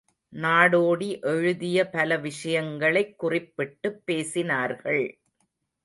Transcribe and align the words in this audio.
நாடோடி 0.33 1.19
எழுதிய 1.21 1.89
பல 1.89 2.17
விஷயங்களைக் 2.17 3.17
குறிப்பிட்டுப் 3.17 4.01
பேசினார்கள். 4.07 5.19